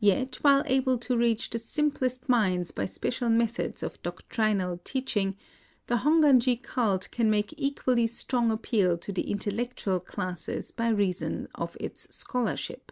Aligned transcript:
Yet 0.00 0.38
while 0.42 0.64
able 0.66 0.98
to 0.98 1.16
reach 1.16 1.48
the 1.50 1.60
simplest 1.60 2.28
minds 2.28 2.72
by 2.72 2.84
special 2.86 3.28
methods 3.28 3.84
of 3.84 4.02
doctrinal 4.02 4.80
teach 4.82 5.16
ing, 5.16 5.36
the 5.86 5.98
Hongwanji 5.98 6.60
cult 6.64 7.08
can 7.12 7.30
make 7.30 7.54
equally 7.56 8.08
strong 8.08 8.50
appeal 8.50 8.98
to 8.98 9.12
the 9.12 9.30
intellectual 9.30 10.00
classes 10.00 10.72
by 10.72 10.88
reason 10.88 11.46
of 11.54 11.76
its 11.78 12.12
scholarship. 12.12 12.90